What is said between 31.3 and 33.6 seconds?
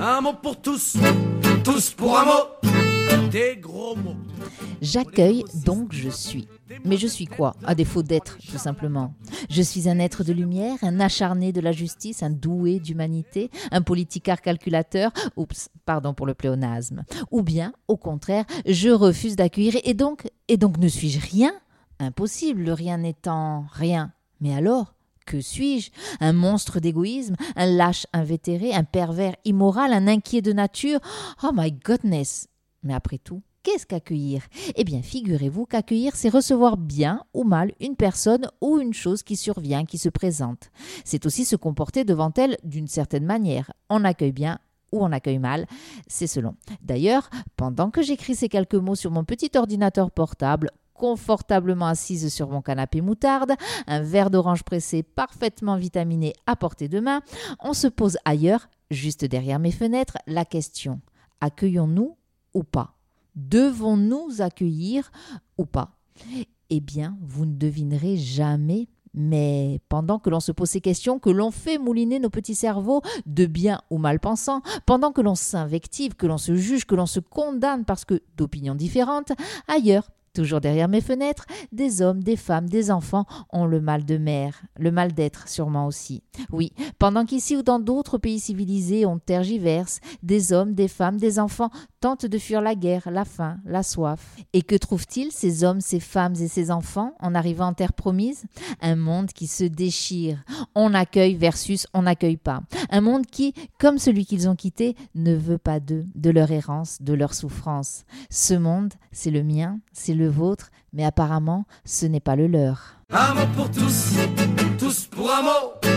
Oh my goodness Mais après tout,